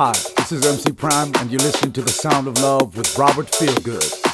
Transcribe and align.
Hi, 0.00 0.12
this 0.12 0.52
is 0.52 0.64
MC 0.64 0.92
Pryme, 0.92 1.36
and 1.40 1.50
you're 1.50 1.58
listening 1.58 1.92
to 1.94 2.02
The 2.02 2.10
Sound 2.10 2.46
of 2.46 2.56
Love 2.60 2.96
with 2.96 3.18
Robert 3.18 3.46
Feelgood. 3.46 4.27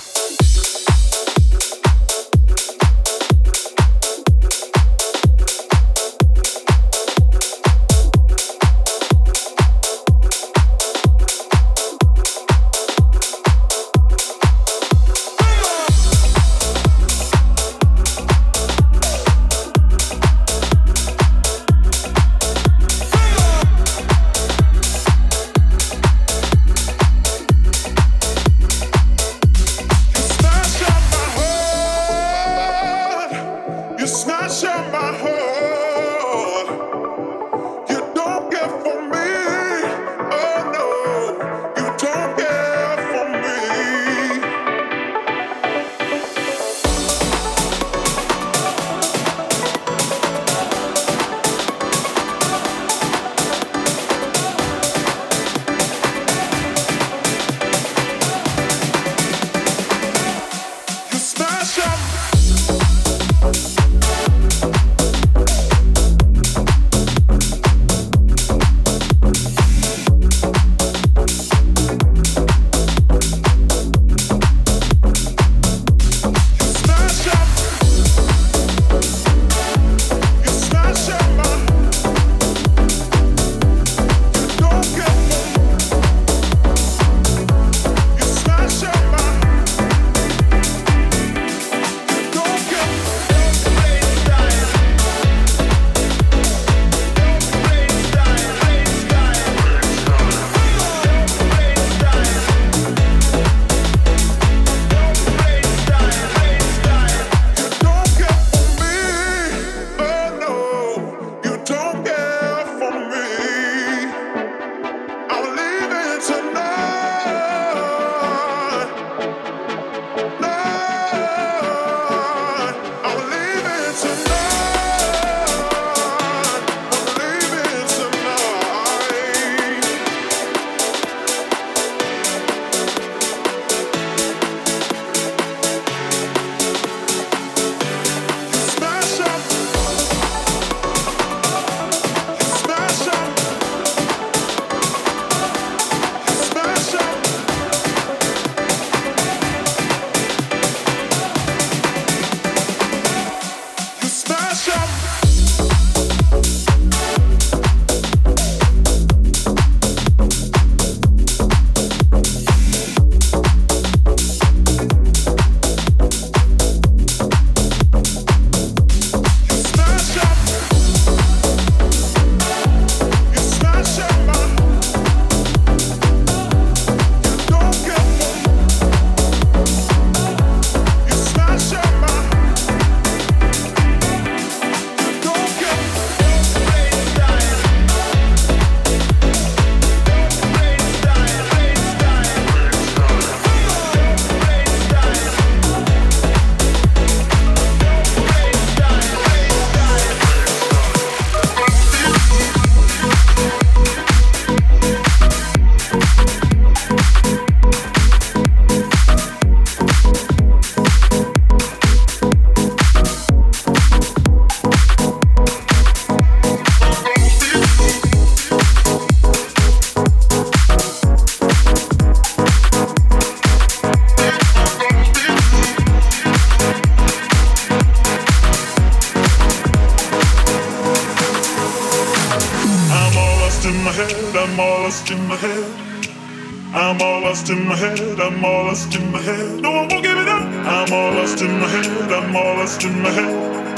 lost 237.45 237.61
in 237.61 237.69
my 237.69 237.77
head, 237.77 238.21
I'm 238.21 238.43
all 238.43 238.65
lost 238.65 238.95
in 238.95 239.13
my 239.13 239.21
head. 239.21 239.61
No, 239.61 239.71
I 239.71 239.87
won't 239.87 240.03
give 240.03 240.17
it 240.17 240.29
up. 240.29 240.45
I'm 240.45 240.93
all 240.95 241.13
lost 241.13 241.43
in 241.43 241.61
my 241.61 241.69
head, 241.69 242.11
I'm 242.11 242.35
all 242.35 242.57
lost 242.57 242.85
in 242.85 243.03
my 243.03 243.11
head. 243.11 243.69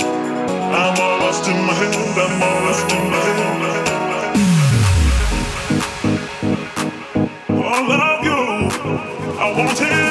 I'm 0.72 1.00
all 1.00 1.18
lost 1.18 1.48
in 1.48 1.56
my 1.66 1.74
head, 1.74 2.16
I'm 2.16 2.42
all 2.42 2.62
lost 2.62 2.92
in 2.92 3.10
my 3.10 3.18
head. 3.26 3.38
Oh, 7.50 7.72
I 7.72 7.96
love 7.96 8.24
you, 8.24 8.38
I 9.36 9.54
won't 9.56 9.76
tell. 9.76 10.05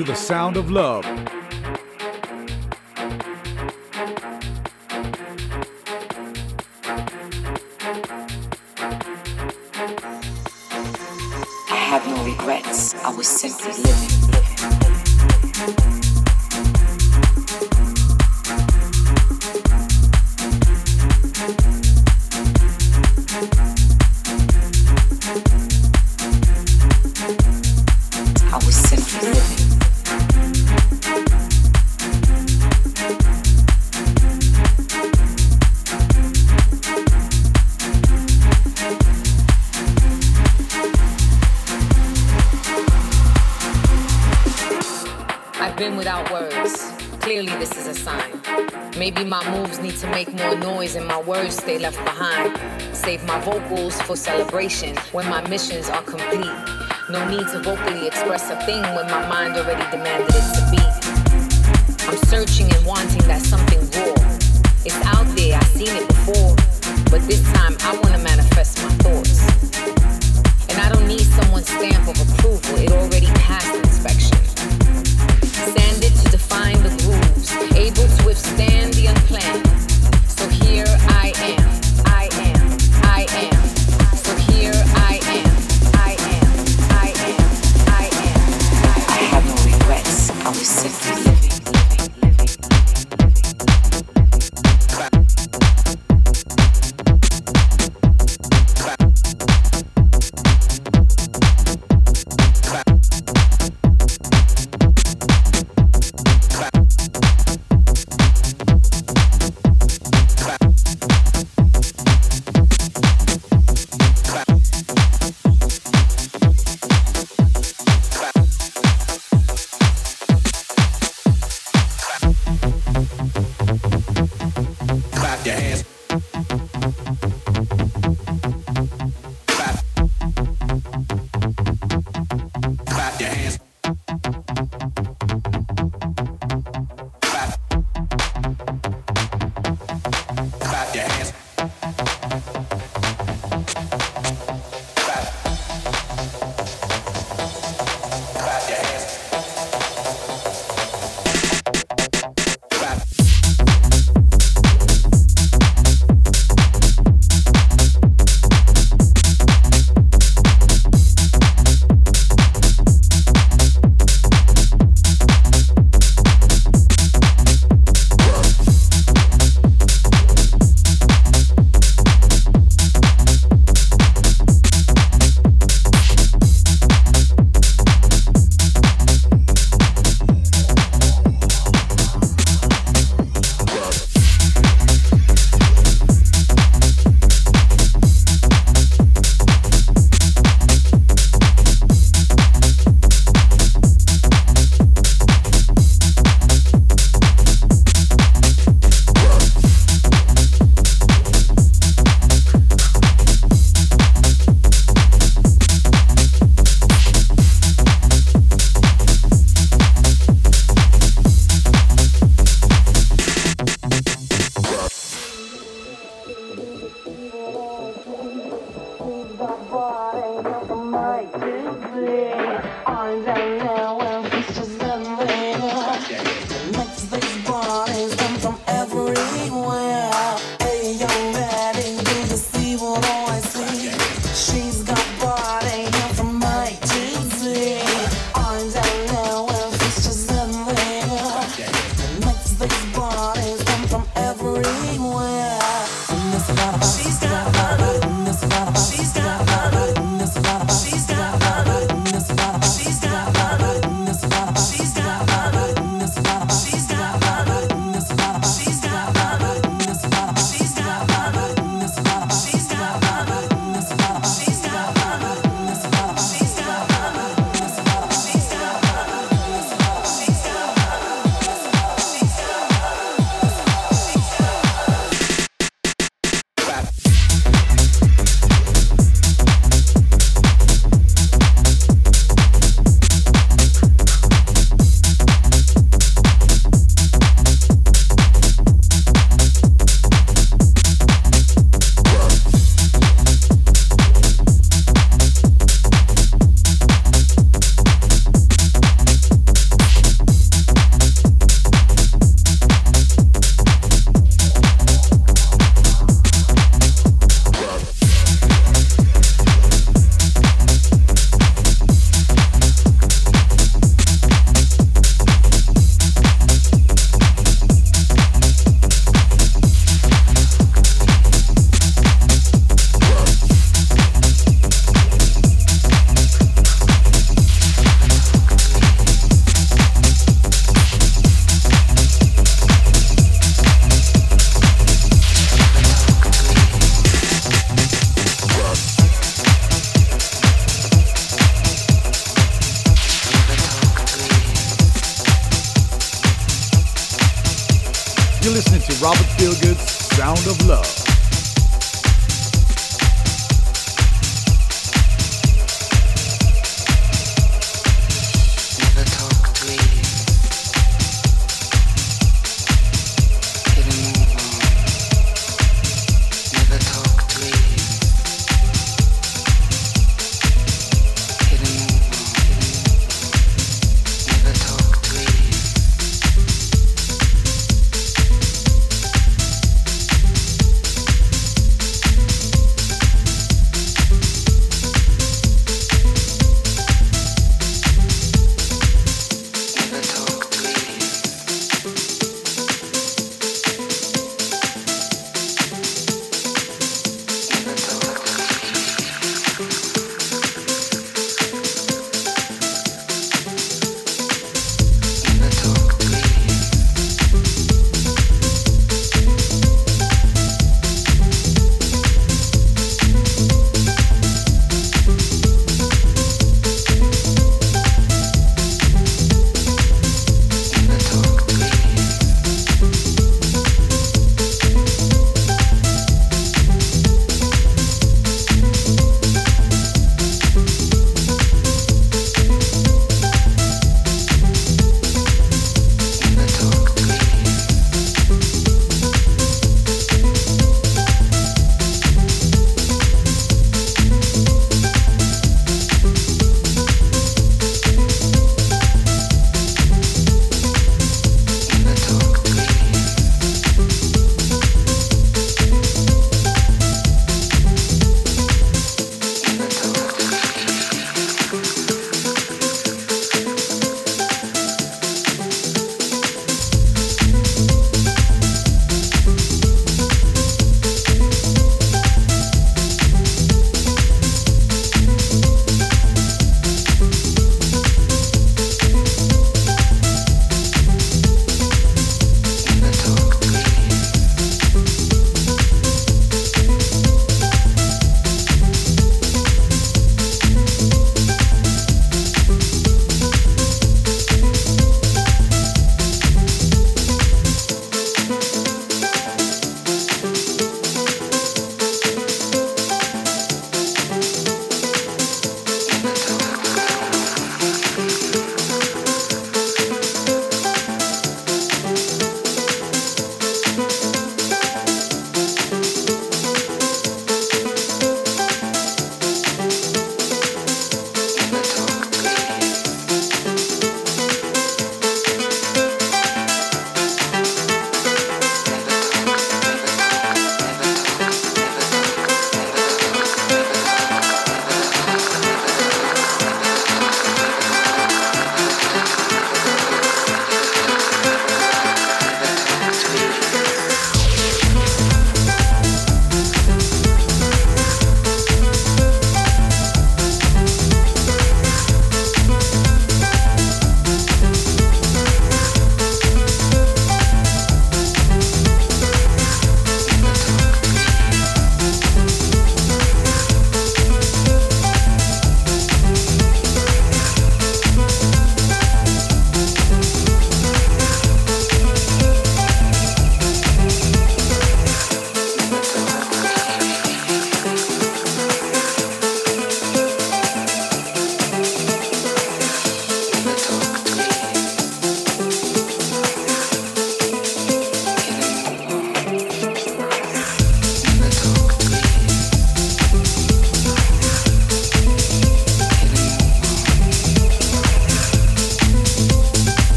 To 0.00 0.06
the 0.06 0.14
sound 0.14 0.56
of 0.56 0.70
love. 0.70 1.19
Left 51.80 51.96
behind. 52.04 52.58
Save 52.94 53.24
my 53.24 53.40
vocals 53.40 54.00
for 54.02 54.14
celebration 54.14 54.94
when 55.12 55.28
my 55.28 55.40
missions 55.48 55.88
are 55.88 56.02
complete. 56.02 56.52
No 57.08 57.26
need 57.28 57.48
to 57.48 57.60
vocally 57.60 58.06
express 58.06 58.50
a 58.50 58.56
thing 58.66 58.82
when 58.94 59.06
my 59.06 59.26
mind 59.28 59.56
already 59.56 59.84
demanded 59.90 60.28
it 60.30 60.46
to 60.56 60.62
be. 60.70 60.82
I'm 62.06 62.18
searching 62.28 62.70
and 62.70 62.84
wanting 62.84 63.26
that 63.26 63.42
something 63.42 63.80
raw. 63.96 64.14
It's 64.84 65.00
out 65.06 65.26
there, 65.36 65.56
I've 65.56 65.66
seen 65.68 65.96
it 65.96 66.06
before. 66.06 66.54
But 67.10 67.22
this 67.26 67.42
time 67.52 67.76
I 67.80 67.94
want 67.94 68.09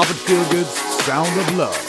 Robert 0.00 0.16
Feelgood's 0.16 1.04
Sound 1.04 1.38
of 1.38 1.56
Love. 1.58 1.79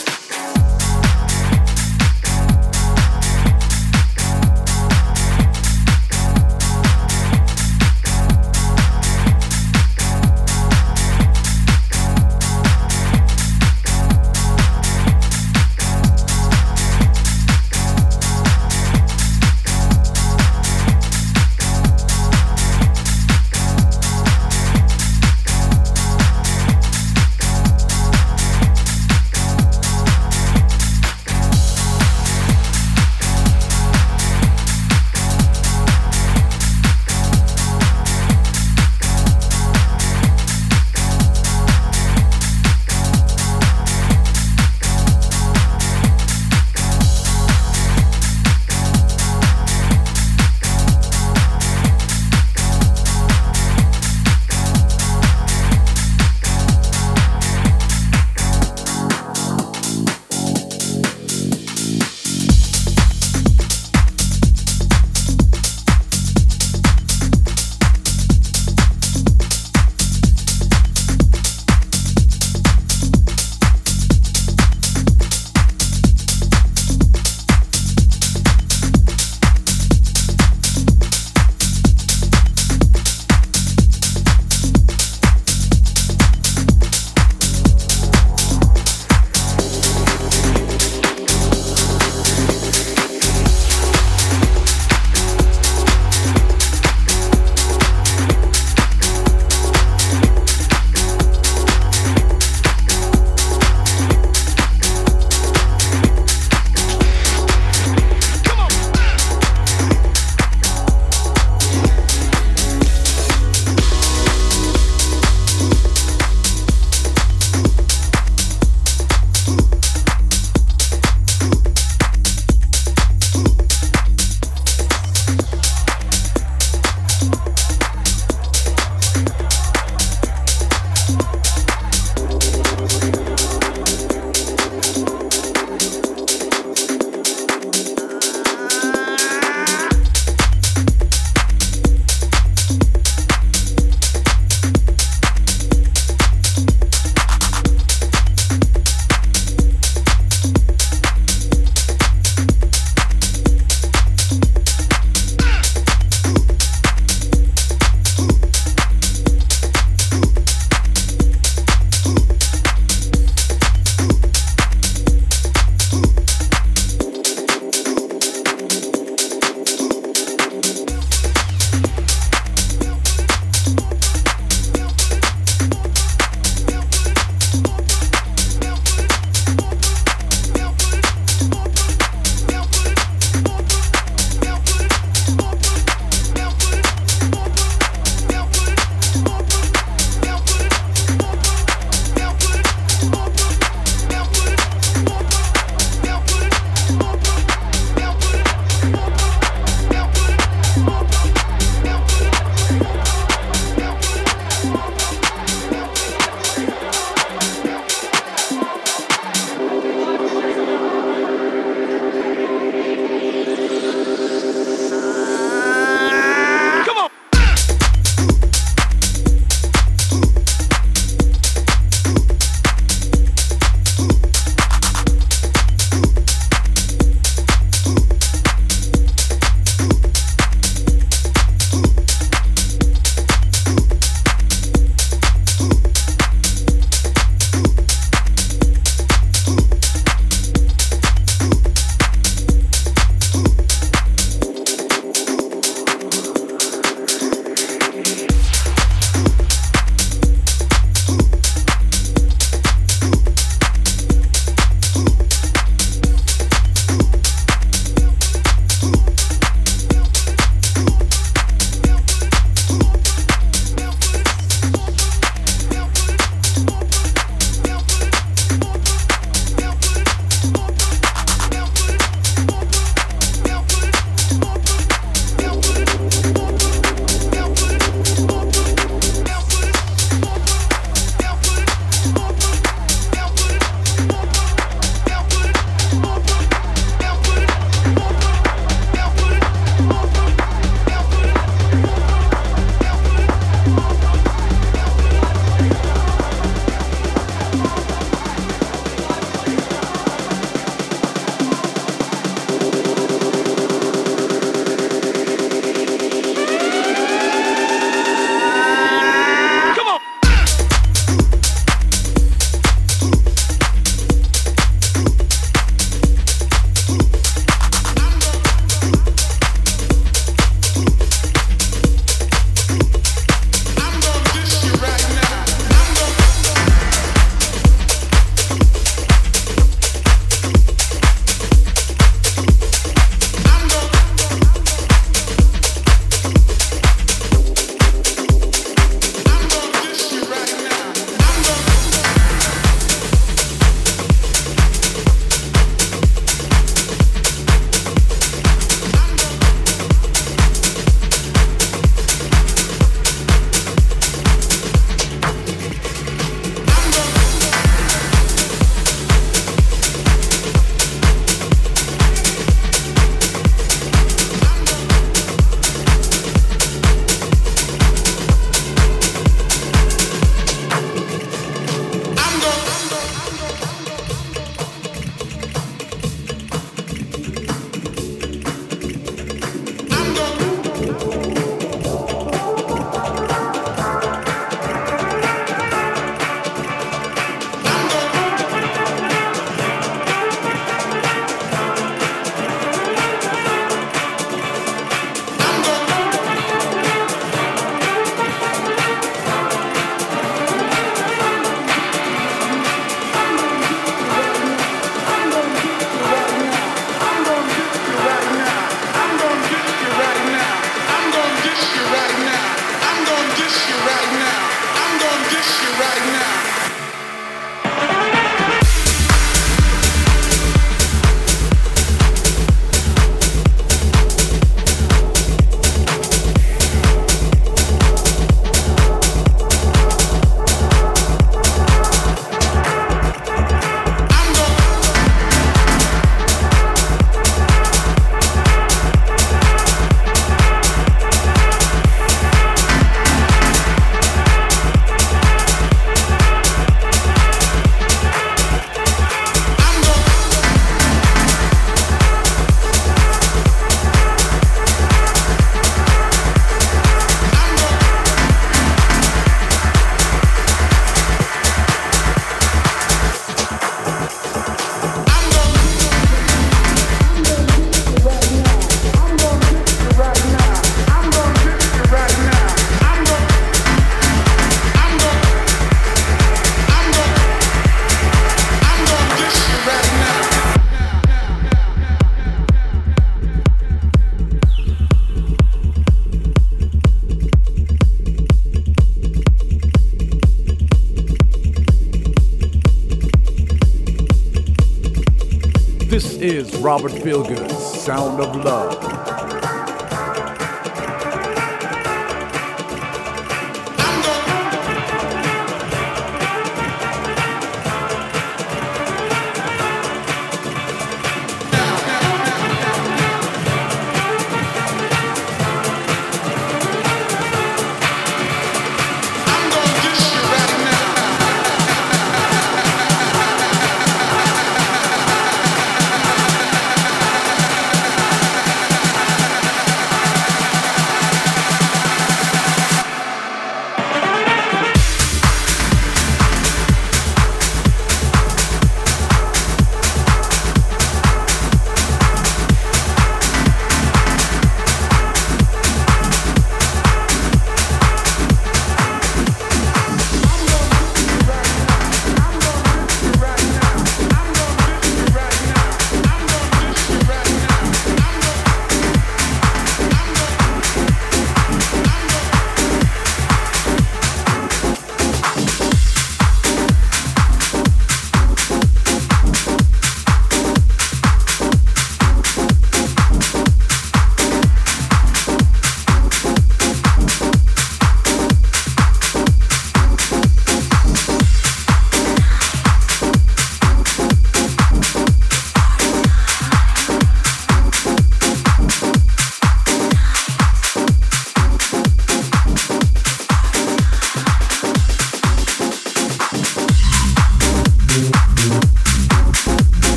Robert 496.61 496.91
Feelgood, 496.91 497.49
Sound 497.51 498.21
of 498.21 498.35
Love. 498.35 499.10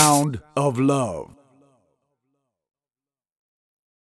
Sound 0.00 0.40
of 0.56 0.78
love. 0.78 1.29